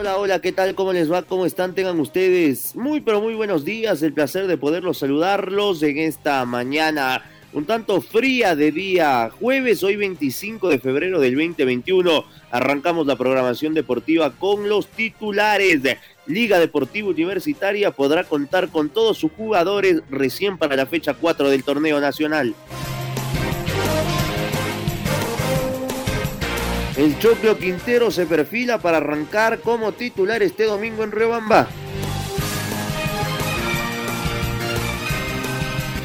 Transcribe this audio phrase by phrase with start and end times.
[0.00, 0.74] Hola, hola, ¿qué tal?
[0.74, 1.20] ¿Cómo les va?
[1.20, 1.74] ¿Cómo están?
[1.74, 4.00] Tengan ustedes muy, pero muy buenos días.
[4.00, 9.96] El placer de poderlos saludarlos en esta mañana un tanto fría de día jueves, hoy
[9.96, 12.24] 25 de febrero del 2021.
[12.50, 15.82] Arrancamos la programación deportiva con los titulares.
[16.26, 21.62] Liga Deportiva Universitaria podrá contar con todos sus jugadores recién para la fecha 4 del
[21.62, 22.54] torneo nacional.
[27.00, 31.66] El Choclo Quintero se perfila para arrancar como titular este domingo en Rebamba.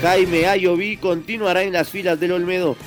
[0.02, 2.78] Jaime Ayoví continuará en las filas del Olmedo.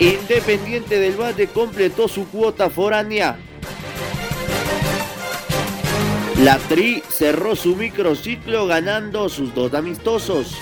[0.00, 3.38] Independiente del Valle completó su cuota foránea.
[6.42, 10.56] La Tri cerró su microciclo ganando sus dos amistosos.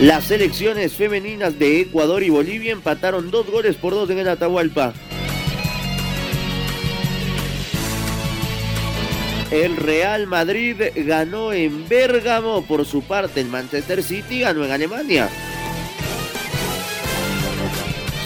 [0.00, 4.92] Las selecciones femeninas de Ecuador y Bolivia empataron dos goles por dos en el Atahualpa.
[9.52, 15.28] El Real Madrid ganó en Bérgamo, por su parte el Manchester City ganó en Alemania.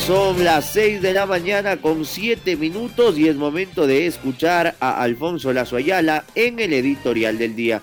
[0.07, 5.03] Son las 6 de la mañana con 7 minutos y es momento de escuchar a
[5.03, 7.83] Alfonso Lazo Ayala en el editorial del día.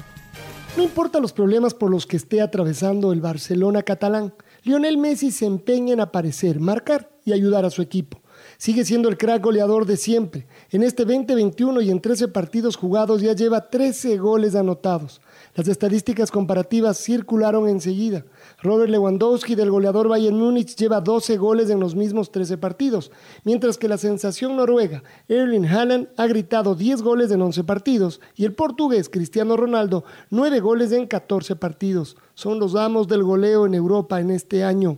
[0.78, 5.46] No importa los problemas por los que esté atravesando el Barcelona catalán, Lionel Messi se
[5.46, 8.22] empeña en aparecer, marcar y ayudar a su equipo.
[8.58, 10.48] Sigue siendo el crack goleador de siempre.
[10.72, 15.22] En este 2021 y en 13 partidos jugados ya lleva 13 goles anotados.
[15.56, 18.26] Las estadísticas comparativas circularon enseguida.
[18.62, 23.10] Robert Lewandowski del goleador Bayern Múnich lleva 12 goles en los mismos 13 partidos,
[23.46, 28.44] mientras que la sensación noruega Erling Haaland ha gritado 10 goles en 11 partidos y
[28.44, 32.18] el portugués Cristiano Ronaldo 9 goles en 14 partidos.
[32.34, 34.98] Son los amos del goleo en Europa en este año.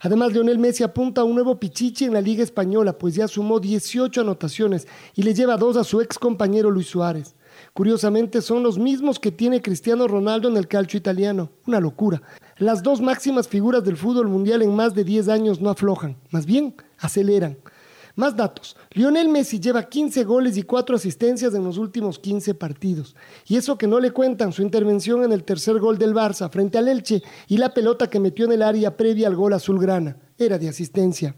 [0.00, 3.58] Además, Lionel Messi apunta a un nuevo pichichi en la Liga Española, pues ya sumó
[3.58, 7.34] 18 anotaciones y le lleva dos a su ex compañero Luis Suárez.
[7.74, 11.50] Curiosamente son los mismos que tiene Cristiano Ronaldo en el calcio italiano.
[11.66, 12.22] Una locura.
[12.58, 16.46] Las dos máximas figuras del fútbol mundial en más de 10 años no aflojan, más
[16.46, 17.58] bien aceleran.
[18.18, 18.76] Más datos.
[18.90, 23.14] Lionel Messi lleva 15 goles y 4 asistencias en los últimos 15 partidos.
[23.46, 26.78] Y eso que no le cuentan su intervención en el tercer gol del Barça frente
[26.78, 30.16] al Elche y la pelota que metió en el área previa al gol azulgrana.
[30.36, 31.36] Era de asistencia.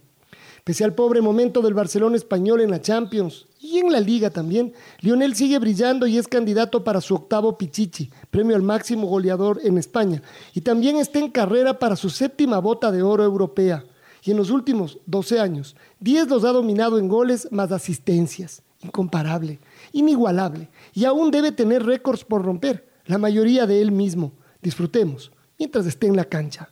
[0.64, 4.72] Pese al pobre momento del Barcelona español en la Champions y en la Liga también,
[5.00, 9.78] Lionel sigue brillando y es candidato para su octavo Pichichi, premio al máximo goleador en
[9.78, 10.22] España,
[10.54, 13.84] y también está en carrera para su séptima bota de oro europea.
[14.22, 18.62] Y en los últimos 12 años, 10 los ha dominado en goles más asistencias.
[18.82, 19.60] Incomparable,
[19.92, 24.32] inigualable, y aún debe tener récords por romper, la mayoría de él mismo.
[24.62, 26.70] Disfrutemos mientras esté en la cancha.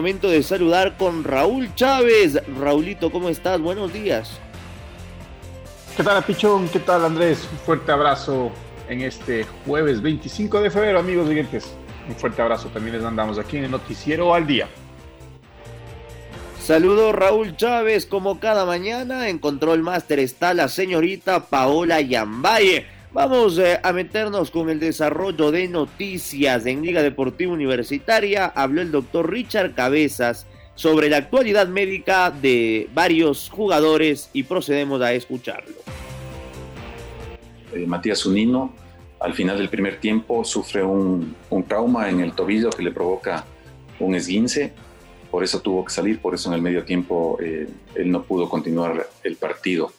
[0.00, 2.40] Momento de saludar con Raúl Chávez.
[2.58, 3.60] Raulito, ¿cómo estás?
[3.60, 4.40] Buenos días.
[5.94, 6.70] ¿Qué tal, Pichón?
[6.70, 7.46] ¿Qué tal, Andrés?
[7.52, 8.50] Un fuerte abrazo
[8.88, 11.74] en este jueves 25 de febrero, amigos siguientes.
[12.08, 14.68] Un fuerte abrazo también les mandamos aquí en el Noticiero al Día.
[16.58, 23.58] Saludo Raúl Chávez, como cada mañana en Control Master está la señorita Paola Yambaye Vamos
[23.58, 28.46] eh, a meternos con el desarrollo de noticias en Liga Deportiva Universitaria.
[28.46, 30.46] Habló el doctor Richard Cabezas
[30.76, 35.74] sobre la actualidad médica de varios jugadores y procedemos a escucharlo.
[37.74, 38.72] Eh, Matías Unino,
[39.18, 41.34] al final del primer tiempo, sufre un,
[41.66, 43.44] trauma en el tobillo que le provoca
[43.98, 44.72] un esguince.
[45.32, 48.48] Por eso tuvo que salir, por eso en el medio tiempo eh, él no pudo
[48.48, 49.92] continuar el partido.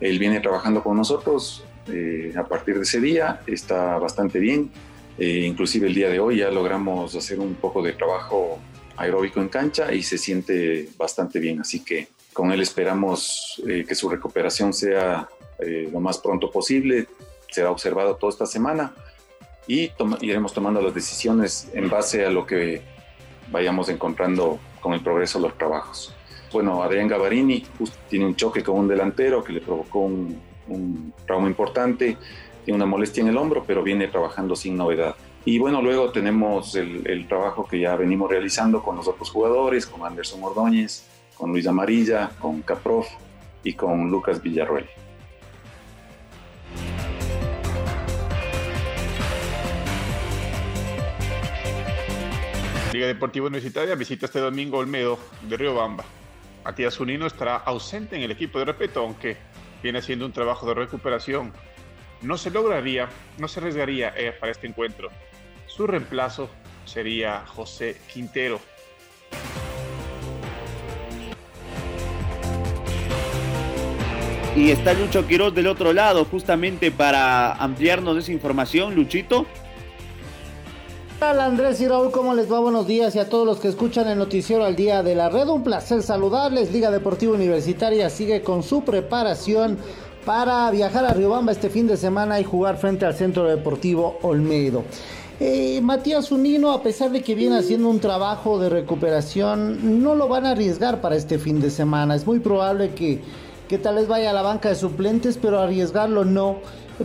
[0.00, 4.70] Él viene trabajando con nosotros, eh, a partir de ese día está bastante bien.
[5.18, 8.58] Eh, inclusive el día de hoy ya logramos hacer un poco de trabajo
[8.96, 11.60] aeróbico en cancha y se siente bastante bien.
[11.60, 15.28] Así que con él esperamos eh, que su recuperación sea
[15.92, 17.06] lo más pronto posible.
[17.50, 18.94] Será observado toda esta semana
[19.66, 19.90] y
[20.22, 22.80] iremos tomando las decisiones en base a lo que
[23.50, 26.14] vayamos encontrando con el progreso de los trabajos.
[26.50, 27.64] Bueno, Adrián Gavarini
[28.08, 32.16] tiene un choque con un delantero que le provocó un, un trauma importante,
[32.64, 35.14] tiene una molestia en el hombro, pero viene trabajando sin novedad.
[35.44, 40.04] Y bueno, luego tenemos el, trabajo que ya venimos realizando con los otros jugadores, con
[40.04, 41.06] Anderson Ordóñez,
[41.36, 43.08] con Luis Amarilla, con Caprof
[43.64, 44.86] y con Lucas Villarruel.
[52.92, 55.18] Liga Deportiva Universitaria visita este domingo Olmedo
[55.48, 56.04] de Río Bamba.
[56.64, 59.38] Matías Unino estará ausente en el equipo de respeto, aunque
[59.82, 61.52] viene haciendo un trabajo de recuperación.
[62.22, 65.08] No se lograría, no se arriesgaría eh, para este encuentro.
[65.66, 66.50] Su reemplazo
[66.84, 68.60] sería José Quintero.
[74.56, 78.94] Y está Lucho Quiroz del otro lado, justamente para ampliarnos esa información.
[78.94, 79.46] Luchito.
[81.22, 82.60] Hola Andrés y Raúl, ¿cómo les va?
[82.60, 85.48] Buenos días y a todos los que escuchan el noticiero al día de la red.
[85.48, 86.72] Un placer saludarles.
[86.72, 89.76] Liga Deportiva Universitaria sigue con su preparación
[90.24, 94.82] para viajar a Riobamba este fin de semana y jugar frente al Centro Deportivo Olmedo.
[95.40, 100.26] Eh, Matías Unino, a pesar de que viene haciendo un trabajo de recuperación, no lo
[100.26, 102.14] van a arriesgar para este fin de semana.
[102.14, 103.20] Es muy probable que,
[103.70, 106.58] que tal vez vaya a la banca de suplentes, pero arriesgarlo no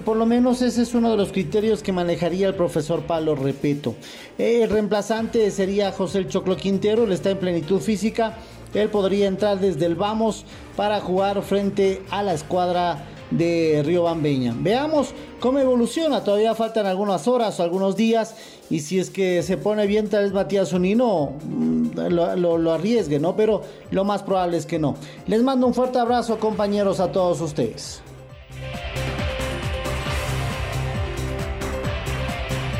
[0.03, 3.95] por lo menos ese es uno de los criterios que manejaría el profesor Palo Repeto.
[4.37, 8.35] El reemplazante sería José Choclo Quintero, él está en plenitud física.
[8.73, 10.43] Él podría entrar desde el Vamos
[10.75, 14.53] para jugar frente a la escuadra de Río Bambeña.
[14.57, 16.23] Veamos cómo evoluciona.
[16.23, 18.35] Todavía faltan algunas horas o algunos días.
[18.69, 23.35] Y si es que se pone bien, tal vez Matías Unino mm, lo, arriesgue, ¿no?
[23.35, 23.61] Pero
[23.91, 24.95] lo más probable es que no.
[25.27, 28.01] Les mando un fuerte abrazo, compañeros, a todos ustedes.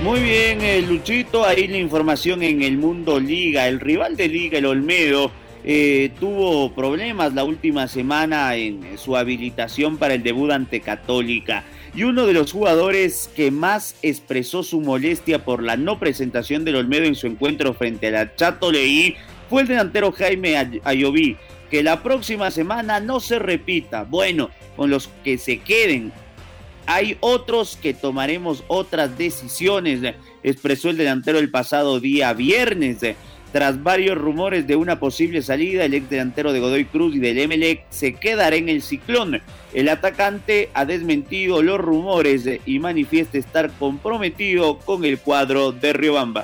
[0.04, 3.68] Muy bien, eh, Luchito, ahí la información en el mundo Liga.
[3.68, 5.32] El rival de Liga, el Olmedo,
[5.68, 11.64] eh, tuvo problemas la última semana en su habilitación para el debut ante Católica.
[11.96, 16.76] Y uno de los jugadores que más expresó su molestia por la no presentación del
[16.76, 19.16] Olmedo en su encuentro frente a la Chato Leí
[19.50, 21.36] fue el delantero Jaime Ayoví.
[21.72, 24.04] Que la próxima semana no se repita.
[24.04, 26.12] Bueno, con los que se queden
[26.86, 30.14] hay otros que tomaremos otras decisiones,
[30.44, 32.98] expresó el delantero el pasado día viernes.
[33.56, 37.38] Tras varios rumores de una posible salida, el ex delantero de Godoy Cruz y del
[37.38, 39.42] Emelec se quedará en el ciclón.
[39.74, 46.44] El atacante ha desmentido los rumores y manifiesta estar comprometido con el cuadro de Riobamba.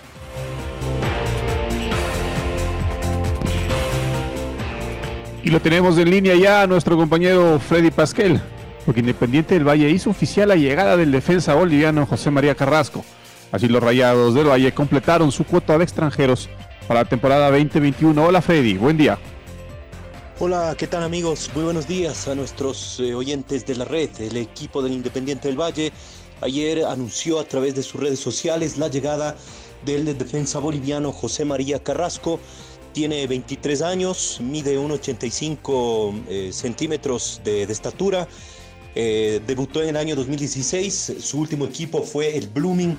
[5.43, 8.39] Y lo tenemos en línea ya nuestro compañero Freddy Pasquel
[8.85, 13.03] porque Independiente del Valle hizo oficial la llegada del defensa boliviano José María Carrasco.
[13.51, 16.49] Así los Rayados del Valle completaron su cuota de extranjeros
[16.87, 18.23] para la temporada 2021.
[18.23, 19.17] Hola Freddy, buen día.
[20.39, 21.51] Hola, ¿qué tal amigos?
[21.53, 24.09] Muy buenos días a nuestros eh, oyentes de la red.
[24.19, 25.91] El equipo del Independiente del Valle
[26.41, 29.35] ayer anunció a través de sus redes sociales la llegada
[29.85, 32.39] del defensa boliviano José María Carrasco.
[32.91, 38.27] Tiene 23 años, mide 1,85 eh, centímetros de, estatura
[38.95, 42.97] eh, debutó en el año 2016, su último equipo fue el Blooming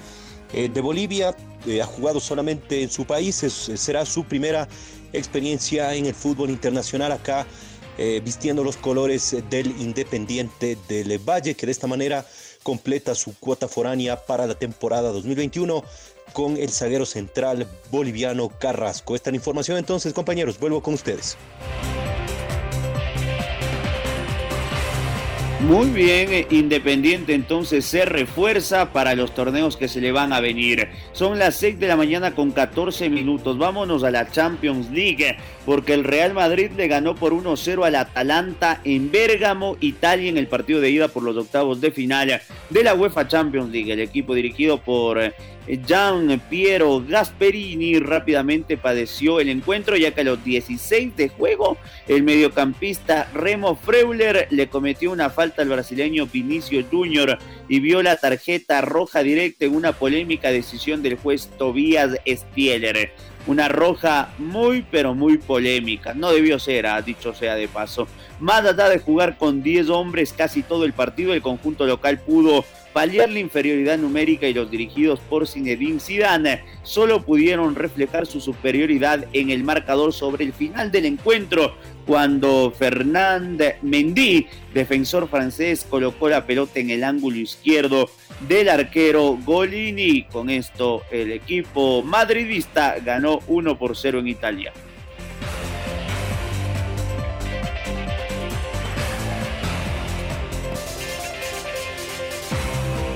[0.52, 1.34] de Bolivia,
[1.66, 4.68] eh, ha jugado solamente en su país, será su primera
[5.12, 7.46] experiencia en el fútbol internacional acá,
[8.24, 12.26] vistiendo los colores del Independiente del Valle, que de esta manera
[12.62, 15.84] completa su cuota foránea para la temporada 2021
[16.32, 19.14] con el zaguero central boliviano Carrasco.
[19.14, 21.36] Esta información entonces, compañeros, vuelvo con ustedes.
[25.66, 30.40] Muy bien, eh, Independiente entonces se refuerza para los torneos que se le van a
[30.40, 30.88] venir.
[31.12, 33.58] Son las 6 de la mañana con 14 minutos.
[33.58, 38.80] Vámonos a la Champions League porque el Real Madrid le ganó por 1-0 al Atalanta
[38.82, 42.94] en Bérgamo, Italia, en el partido de ida por los octavos de final de la
[42.94, 43.92] UEFA Champions League.
[43.92, 45.32] El equipo dirigido por eh,
[45.66, 51.76] Gian Piero Gasperini rápidamente padeció el encuentro ya que a los 16 de juego
[52.08, 57.38] el mediocampista Remo Freuler le cometió una falta al brasileño Vinicio Junior
[57.68, 63.12] y vio la tarjeta roja directa en una polémica decisión del juez Tobias Spieler.
[63.46, 66.14] Una roja muy pero muy polémica.
[66.14, 68.06] No debió ser, ha dicho sea de paso.
[68.38, 72.64] Más allá de jugar con 10 hombres casi todo el partido, el conjunto local pudo
[72.92, 79.26] paliar la inferioridad numérica y los dirigidos por Zinedine Zidane solo pudieron reflejar su superioridad
[79.32, 81.74] en el marcador sobre el final del encuentro
[82.06, 88.10] cuando Fernand Mendy, defensor francés, colocó la pelota en el ángulo izquierdo
[88.48, 90.24] del arquero Golini.
[90.24, 94.72] Con esto el equipo madridista ganó 1 por 0 en Italia.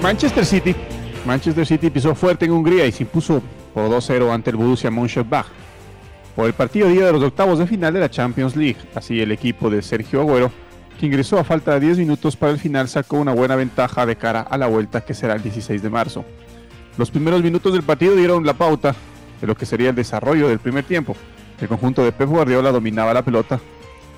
[0.06, 0.72] Manchester City.
[1.26, 3.42] Manchester City pisó fuerte en Hungría y se impuso
[3.75, 5.46] por 2-0 ante el Borussia Mönchengladbach.
[6.36, 9.32] Por el partido día de los octavos de final de la Champions League, así el
[9.32, 10.52] equipo de Sergio Agüero,
[11.00, 14.14] que ingresó a falta de 10 minutos para el final, sacó una buena ventaja de
[14.14, 16.25] cara a la vuelta que será el 16 de marzo.
[16.96, 18.94] Los primeros minutos del partido dieron la pauta
[19.40, 21.16] de lo que sería el desarrollo del primer tiempo.
[21.60, 23.58] El conjunto de Pep Guardiola dominaba la pelota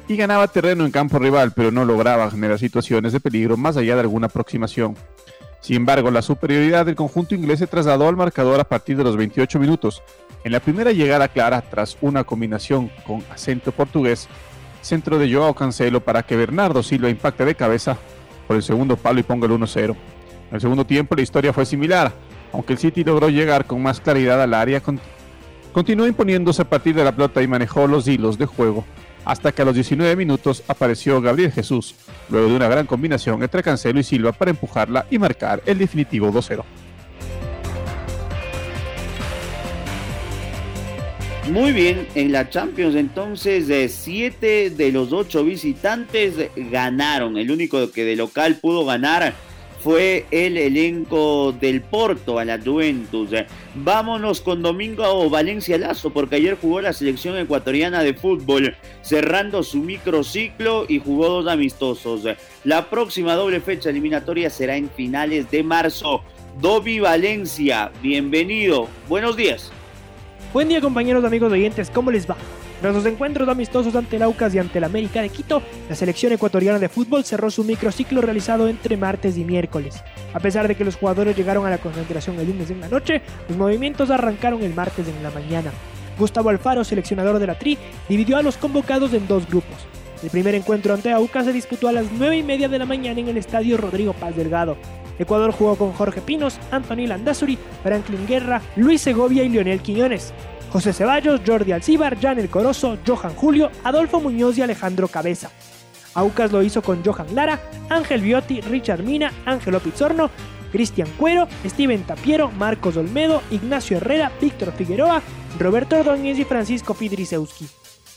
[0.06, 3.94] y ganaba terreno en campo rival, pero no lograba generar situaciones de peligro más allá
[3.94, 4.94] de alguna aproximación.
[5.60, 9.16] Sin embargo, la superioridad del conjunto inglés se trasladó al marcador a partir de los
[9.16, 10.02] 28 minutos.
[10.44, 14.28] En la primera llegada clara, tras una combinación con acento portugués,
[14.82, 17.96] centro de Joao Cancelo para que Bernardo Silva impacte de cabeza
[18.46, 19.90] por el segundo palo y ponga el 1-0.
[19.90, 22.12] En el segundo tiempo la historia fue similar,
[22.52, 24.80] aunque el City logró llegar con más claridad al área,
[25.72, 28.84] continuó imponiéndose a partir de la pelota y manejó los hilos de juego
[29.28, 31.94] hasta que a los 19 minutos apareció Gabriel Jesús,
[32.30, 36.32] luego de una gran combinación entre Cancelo y Silva para empujarla y marcar el definitivo
[36.32, 36.64] 2-0.
[41.52, 47.36] Muy bien, en la Champions entonces de 7 de los 8 visitantes ganaron.
[47.36, 49.34] El único que de local pudo ganar
[49.80, 53.30] fue el elenco del Porto a la Juventus.
[53.74, 59.78] Vámonos con Domingo Valencia Lazo, porque ayer jugó la selección ecuatoriana de fútbol, cerrando su
[59.78, 62.22] microciclo y jugó dos amistosos.
[62.64, 66.22] La próxima doble fecha eliminatoria será en finales de marzo.
[66.60, 68.88] Dobi Valencia, bienvenido.
[69.08, 69.70] Buenos días.
[70.52, 72.36] Buen día compañeros, amigos oyentes, ¿cómo les va?
[72.80, 76.32] Tras los encuentros amistosos ante el Aucas y ante el América de Quito, la selección
[76.32, 80.02] ecuatoriana de fútbol cerró su microciclo realizado entre martes y miércoles.
[80.32, 83.20] A pesar de que los jugadores llegaron a la concentración el lunes en la noche,
[83.48, 85.72] los movimientos arrancaron el martes en la mañana.
[86.18, 87.76] Gustavo Alfaro, seleccionador de la Tri,
[88.08, 89.86] dividió a los convocados en dos grupos.
[90.22, 93.18] El primer encuentro ante Aucas se disputó a las 9 y media de la mañana
[93.18, 94.76] en el estadio Rodrigo Paz Delgado.
[95.18, 100.32] Ecuador jugó con Jorge Pinos, Anthony Landazuri, Franklin Guerra, Luis Segovia y Lionel Quiñones.
[100.70, 105.50] José Ceballos, Jordi Alcíbar, Jan El Corozo, Johan Julio, Adolfo Muñoz y Alejandro Cabeza.
[106.14, 110.30] Aucas lo hizo con Johan Lara, Ángel Biotti, Richard Mina, Ángelo Pizzorno,
[110.70, 115.22] Cristian Cuero, Steven Tapiero, Marcos Olmedo, Ignacio Herrera, Víctor Figueroa,
[115.58, 117.66] Roberto Ordóñez y Francisco Pidrisewski.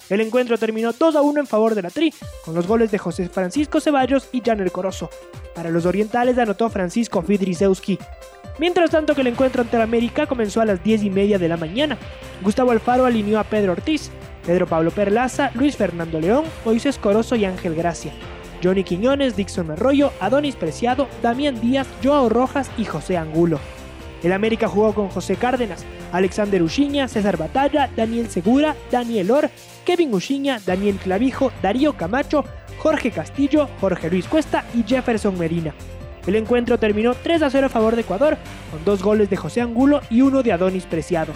[0.09, 2.97] El encuentro terminó 2 a 1 en favor de la Tri, con los goles de
[2.97, 5.09] José Francisco Ceballos y Jan El Corozo.
[5.55, 7.97] Para los orientales anotó Francisco Fidrisewski.
[8.59, 11.57] Mientras tanto que el encuentro ante América comenzó a las 10 y media de la
[11.57, 11.97] mañana.
[12.41, 14.11] Gustavo Alfaro alineó a Pedro Ortiz,
[14.45, 18.11] Pedro Pablo Perlaza, Luis Fernando León, Moisés Corozo y Ángel Gracia.
[18.63, 23.59] Johnny Quiñones, Dixon Arroyo, Adonis Preciado, Damián Díaz, Joao Rojas y José Angulo.
[24.23, 29.49] El América jugó con José Cárdenas, Alexander Uchiña, César Batalla, Daniel Segura, Daniel Or,
[29.83, 32.45] Kevin Uchiña, Daniel Clavijo, Darío Camacho,
[32.77, 35.73] Jorge Castillo, Jorge Luis Cuesta y Jefferson Medina.
[36.27, 38.37] El encuentro terminó 3 a 0 a favor de Ecuador,
[38.71, 41.33] con dos goles de José Angulo y uno de Adonis Preciado.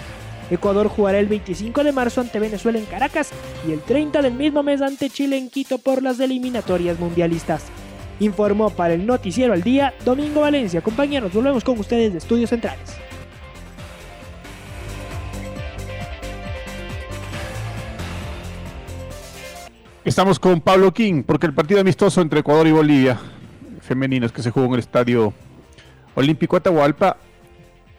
[0.51, 3.31] Ecuador jugará el 25 de marzo ante Venezuela en Caracas
[3.67, 7.63] y el 30 del mismo mes ante Chile en Quito por las eliminatorias mundialistas.
[8.19, 10.81] Informó para el Noticiero al Día Domingo Valencia.
[10.81, 12.95] Compañeros, volvemos con ustedes de Estudios Centrales.
[20.05, 23.19] Estamos con Pablo King, porque el partido amistoso entre Ecuador y Bolivia,
[23.85, 25.33] femeninos que se jugó en el Estadio
[26.15, 27.17] Olímpico Atahualpa,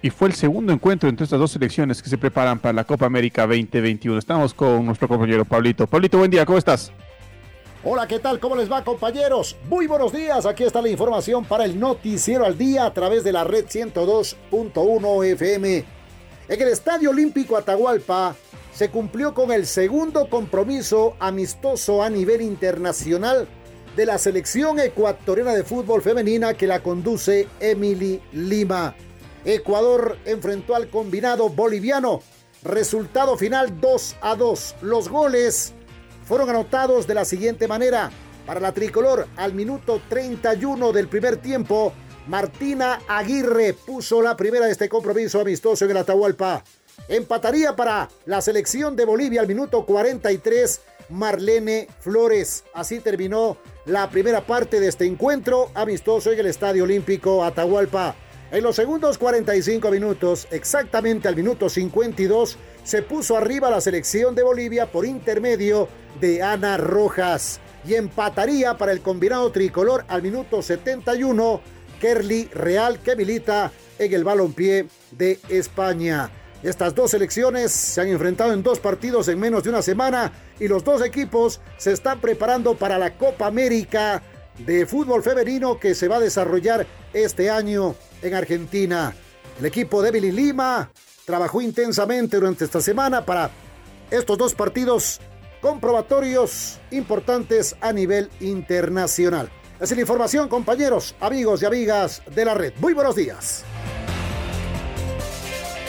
[0.02, 3.06] y fue el segundo encuentro entre estas dos selecciones que se preparan para la Copa
[3.06, 4.18] América 2021.
[4.18, 5.86] Estamos con nuestro compañero Pablito.
[5.86, 6.92] Pablito, buen día, ¿cómo estás?
[7.82, 8.38] Hola, ¿qué tal?
[8.38, 9.56] ¿Cómo les va, compañeros?
[9.68, 10.44] Muy buenos días.
[10.44, 15.24] Aquí está la información para el Noticiero al Día a través de la red 102.1
[15.32, 15.84] FM.
[16.48, 18.34] En el Estadio Olímpico Atahualpa
[18.72, 23.48] se cumplió con el segundo compromiso amistoso a nivel internacional
[23.96, 28.94] de la selección ecuatoriana de fútbol femenina que la conduce Emily Lima.
[29.42, 32.20] Ecuador enfrentó al combinado boliviano.
[32.62, 34.74] Resultado final 2 a 2.
[34.82, 35.72] Los goles
[36.26, 38.10] fueron anotados de la siguiente manera.
[38.44, 41.94] Para la tricolor, al minuto 31 del primer tiempo,
[42.26, 46.62] Martina Aguirre puso la primera de este compromiso amistoso en el Atahualpa.
[47.08, 52.64] Empataría para la selección de Bolivia al minuto 43 Marlene Flores.
[52.74, 58.16] Así terminó la primera parte de este encuentro amistoso en el Estadio Olímpico Atahualpa.
[58.50, 64.44] En los segundos 45 minutos, exactamente al minuto 52, se puso arriba la selección de
[64.44, 65.88] Bolivia por intermedio
[66.20, 71.60] de Ana Rojas y empataría para el combinado tricolor al minuto 71
[72.00, 76.30] Kerly Real que milita en el balompié de España.
[76.62, 80.68] Estas dos selecciones se han enfrentado en dos partidos en menos de una semana y
[80.68, 84.22] los dos equipos se están preparando para la Copa América
[84.58, 89.14] de fútbol femenino que se va a desarrollar este año en Argentina.
[89.58, 90.90] El equipo de Billy Lima
[91.24, 93.50] trabajó intensamente durante esta semana para
[94.10, 95.20] estos dos partidos
[95.60, 99.50] comprobatorios importantes a nivel internacional.
[99.78, 102.72] Es la información, compañeros, amigos y amigas de la red.
[102.78, 103.64] Muy buenos días.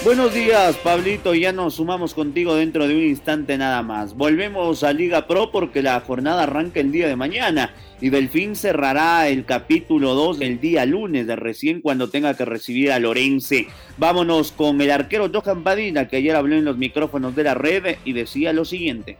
[0.07, 1.35] Buenos días, Pablito.
[1.35, 4.15] Ya nos sumamos contigo dentro de un instante nada más.
[4.15, 9.27] Volvemos a Liga Pro porque la jornada arranca el día de mañana y Delfín cerrará
[9.27, 13.67] el capítulo 2 el día lunes de recién cuando tenga que recibir a Lorense.
[13.97, 17.97] Vámonos con el arquero Johan Padina que ayer habló en los micrófonos de la red
[18.05, 19.17] y decía lo siguiente.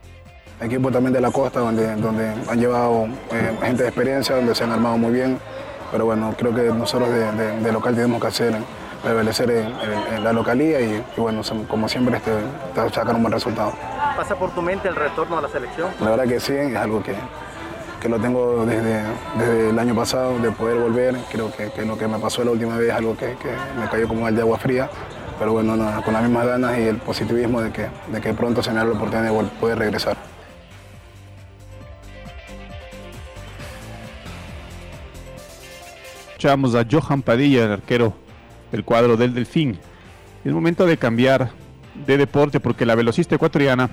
[0.62, 4.64] Equipo también de la costa donde, donde han llevado eh, gente de experiencia, donde se
[4.64, 5.38] han armado muy bien,
[5.92, 8.56] pero bueno, creo que nosotros de local tenemos que hacer
[9.08, 12.32] prevalecer en, la localía y, bueno, como siempre este,
[12.94, 13.72] sacar un buen resultado.
[14.18, 15.90] ¿Pasa por tu mente el retorno a la selección?
[16.02, 17.16] La verdad que sí, es algo que,
[18.02, 19.04] que lo tengo desde,
[19.38, 21.16] desde, el año pasado, de poder volver.
[21.32, 23.36] Creo que, que, lo que me pasó la última vez es algo que,
[23.80, 24.90] me cayó como el de agua fría.
[25.40, 28.72] Pero bueno, con las mismas ganas y el positivismo de que, de que pronto se
[28.72, 30.18] me da la oportunidad de poder regresar.
[36.30, 38.27] Escuchamos a Johan Padilla, el arquero
[38.72, 39.78] el cuadro del Delfín.
[40.44, 41.52] Es momento de cambiar
[42.06, 43.90] de deporte porque la velocista ecuatoriana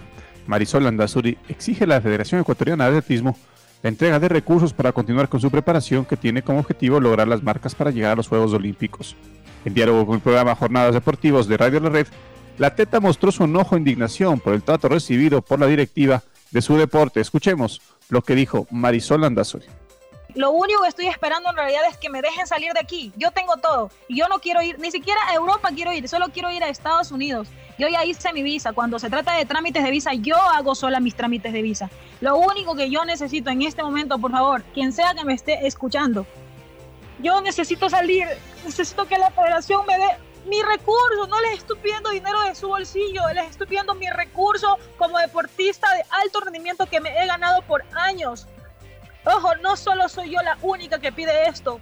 [0.47, 3.37] Marisol Andazuri exige a la Federación Ecuatoriana de Atletismo
[3.83, 7.43] la entrega de recursos para continuar con su preparación que tiene como objetivo lograr las
[7.43, 9.15] marcas para llegar a los Juegos Olímpicos.
[9.65, 12.07] En diálogo con el programa Jornadas Deportivos de Radio La Red,
[12.57, 16.63] la Teta mostró su enojo e indignación por el trato recibido por la directiva de
[16.63, 17.21] su deporte.
[17.21, 19.67] Escuchemos lo que dijo Marisol Andazuri.
[20.35, 23.13] Lo único que estoy esperando en realidad es que me dejen salir de aquí.
[23.17, 23.91] Yo tengo todo.
[24.09, 27.13] Yo no quiero ir, ni siquiera a Europa quiero ir, solo quiero ir a Estados
[27.13, 27.49] Unidos.
[27.79, 28.73] Yo ya hice mi visa.
[28.73, 31.89] Cuando se trata de trámites de visa, yo hago sola mis trámites de visa.
[32.21, 35.67] Lo único que yo necesito en este momento, por favor, quien sea que me esté
[35.67, 36.27] escuchando,
[37.21, 38.27] yo necesito salir.
[38.65, 40.17] Necesito que la federación me dé
[40.47, 41.29] mi recurso.
[41.29, 45.93] No les estoy pidiendo dinero de su bolsillo, les estoy pidiendo mi recurso como deportista
[45.95, 48.49] de alto rendimiento que me he ganado por años.
[49.25, 51.81] Ojo, no solo soy yo la única que pide esto.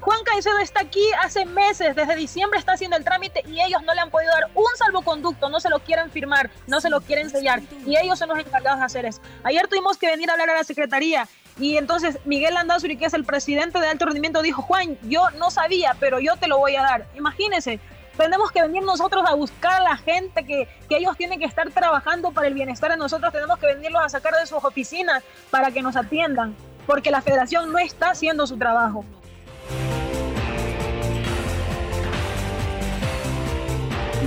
[0.00, 3.94] Juan Caicedo está aquí hace meses, desde diciembre está haciendo el trámite y ellos no
[3.94, 7.30] le han podido dar un salvoconducto, no se lo quieren firmar, no se lo quieren
[7.30, 9.20] sellar y ellos son los encargados de hacer eso.
[9.42, 13.14] Ayer tuvimos que venir a hablar a la secretaría y entonces Miguel Landazuri, que es
[13.14, 16.76] el presidente de alto rendimiento, dijo, Juan, yo no sabía, pero yo te lo voy
[16.76, 17.06] a dar.
[17.16, 17.80] Imagínense,
[18.16, 21.68] tenemos que venir nosotros a buscar a la gente que, que, ellos tienen que estar
[21.70, 25.72] trabajando para el bienestar de nosotros, tenemos que venirlos a sacar de sus oficinas para
[25.72, 26.54] que nos atiendan
[26.88, 29.04] porque la federación no está haciendo su trabajo.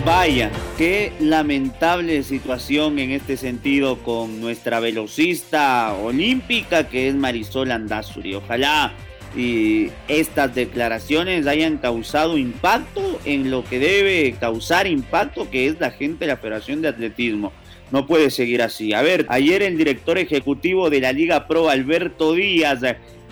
[0.06, 8.36] Vaya, qué lamentable situación en este sentido con nuestra velocista olímpica que es Marisol Andazuri.
[8.36, 8.94] Ojalá
[9.36, 15.90] y estas declaraciones hayan causado impacto en lo que debe causar impacto, que es la
[15.90, 17.54] gente de la Federación de Atletismo.
[17.92, 18.94] No puede seguir así.
[18.94, 22.80] A ver, ayer el director ejecutivo de la Liga Pro, Alberto Díaz,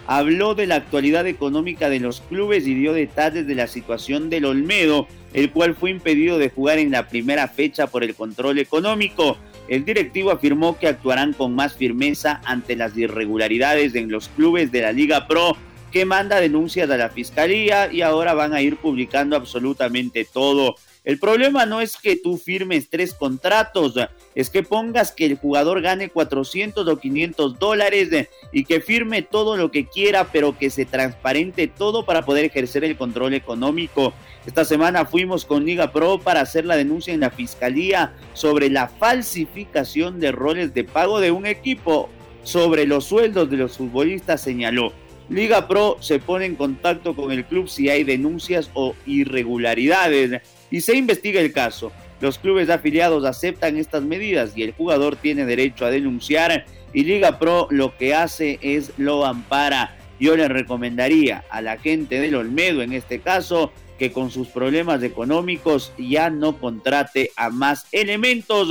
[0.06, 4.46] habló de la actualidad económica de los clubes y dio detalles de la situación del
[4.46, 9.38] Olmedo, el cual fue impedido de jugar en la primera fecha por el control económico.
[9.70, 14.82] El directivo afirmó que actuarán con más firmeza ante las irregularidades en los clubes de
[14.82, 15.56] la Liga Pro,
[15.92, 20.76] que manda denuncias a la fiscalía y ahora van a ir publicando absolutamente todo.
[21.06, 23.96] El problema no es que tú firmes tres contratos,
[24.36, 29.56] es que pongas que el jugador gane 400 o 500 dólares y que firme todo
[29.56, 34.14] lo que quiera, pero que se transparente todo para poder ejercer el control económico.
[34.46, 38.90] Esta semana fuimos con Liga Pro para hacer la denuncia en la fiscalía sobre la
[38.90, 42.10] falsificación de roles de pago de un equipo
[42.44, 44.92] sobre los sueldos de los futbolistas, señaló.
[45.30, 50.82] Liga Pro se pone en contacto con el club si hay denuncias o irregularidades y
[50.82, 51.92] se investiga el caso.
[52.22, 57.40] Los clubes afiliados aceptan estas medidas y el jugador tiene derecho a denunciar y Liga
[57.40, 59.96] Pro lo que hace es lo ampara.
[60.20, 65.04] Yo le recomendaría a la gente del Olmedo en este caso que con sus problemas
[65.04, 68.70] económicos ya no contrate a más elementos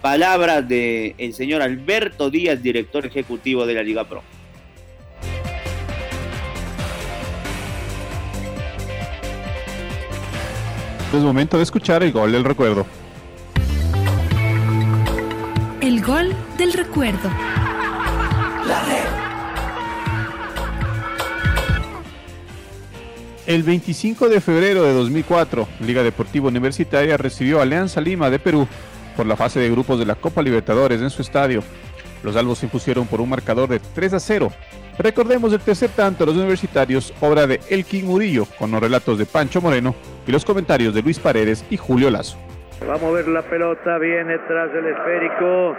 [0.00, 4.22] Palabras del el señor Alberto Díaz, director ejecutivo de la Liga Pro.
[11.12, 12.86] Es momento de escuchar el gol del recuerdo.
[15.80, 17.28] El gol del recuerdo.
[23.44, 28.68] El 25 de febrero de 2004, Liga Deportiva Universitaria recibió a Alianza Lima de Perú
[29.16, 31.64] por la fase de grupos de la Copa Libertadores en su estadio.
[32.22, 34.52] Los albos se impusieron por un marcador de 3 a 0.
[35.02, 39.24] Recordemos el tercer tanto de los universitarios, obra de Elkin Murillo, con los relatos de
[39.24, 39.94] Pancho Moreno
[40.26, 42.36] y los comentarios de Luis Paredes y Julio Lazo.
[42.86, 45.74] Vamos a ver la pelota, viene tras el esférico.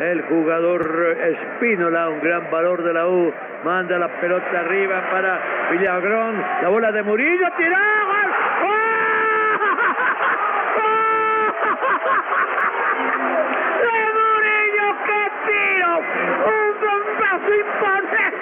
[0.00, 3.32] El jugador Espínola, un gran valor de la U,
[3.64, 6.42] manda la pelota arriba para Villagrón.
[6.62, 7.78] La bola de Murillo, tiró, gol.
[13.84, 15.92] ¡De Murillo, qué tiro!
[16.50, 17.52] Un bombazo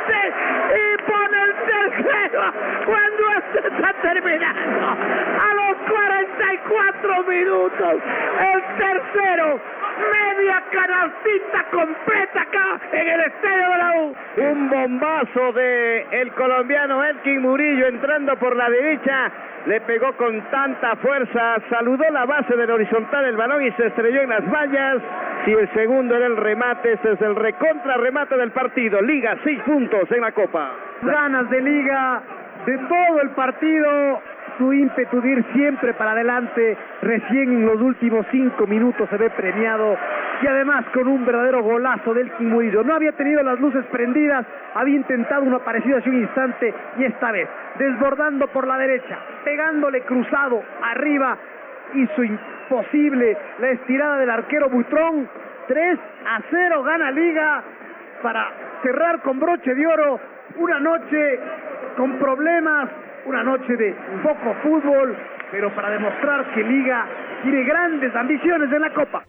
[0.08, 2.52] y pone el tercero
[2.86, 4.86] cuando esto está terminando.
[4.88, 7.94] A los 44 minutos,
[8.40, 9.60] el tercero
[10.10, 14.16] media canalcita completa acá en el estadio de la U.
[14.36, 19.30] Un bombazo de el colombiano Elkin Murillo entrando por la derecha.
[19.66, 24.22] Le pegó con tanta fuerza, saludó la base del horizontal el balón y se estrelló
[24.22, 24.98] en las vallas.
[25.46, 29.02] Y el segundo era el remate, este es el recontra remate del partido.
[29.02, 30.70] Liga, seis puntos en la Copa.
[31.02, 32.22] Ganas de liga
[32.64, 34.20] de todo el partido
[34.58, 39.30] su ímpetu de ir siempre para adelante, recién en los últimos cinco minutos se ve
[39.30, 39.96] premiado
[40.42, 42.82] y además con un verdadero golazo del Murillo.
[42.82, 47.32] No había tenido las luces prendidas, había intentado uno parecido hace un instante y esta
[47.32, 51.36] vez desbordando por la derecha, pegándole cruzado arriba,
[51.94, 55.28] hizo imposible la estirada del arquero Butrón.
[55.68, 57.62] 3 a 0 gana Liga
[58.22, 58.50] para
[58.82, 60.20] cerrar con broche de oro
[60.56, 61.38] una noche
[61.96, 62.88] con problemas
[63.26, 65.16] una noche de poco fútbol,
[65.50, 67.06] pero para demostrar que Liga
[67.42, 69.24] tiene grandes ambiciones en la Copa.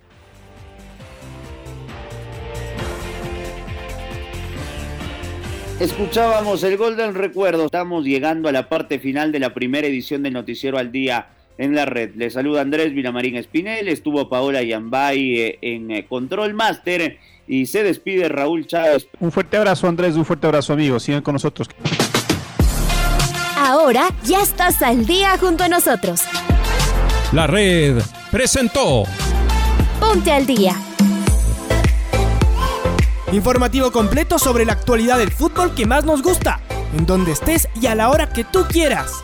[5.80, 7.66] Escuchábamos el gol del recuerdo.
[7.66, 11.76] Estamos llegando a la parte final de la primera edición del Noticiero al Día en
[11.76, 12.12] la red.
[12.16, 17.84] Le saluda Andrés Vilamarín Espinel, estuvo Paola Yambay eh, en eh, Control Master y se
[17.84, 19.08] despide Raúl Chávez.
[19.20, 21.70] Un fuerte abrazo Andrés, un fuerte abrazo amigos, sigan con nosotros.
[23.58, 26.22] Ahora ya estás al día junto a nosotros.
[27.32, 29.04] La red presentó
[30.00, 30.76] Ponte al día.
[33.32, 36.60] Informativo completo sobre la actualidad del fútbol que más nos gusta,
[36.96, 39.24] en donde estés y a la hora que tú quieras.